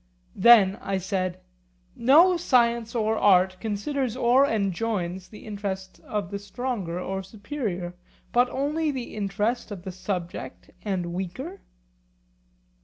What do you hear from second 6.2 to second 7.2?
the stronger